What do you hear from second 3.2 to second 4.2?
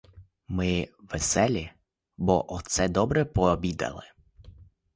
пообідали.